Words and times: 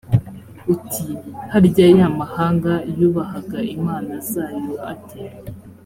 uti 0.73 1.05
«harya, 1.51 1.85
ya 1.99 2.07
mahanga 2.19 2.73
yubahaga 2.99 3.59
imana 3.77 4.13
zayo 4.31 4.73
ate?, 4.93 5.21